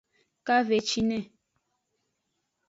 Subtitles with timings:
[0.47, 1.19] Kavecine.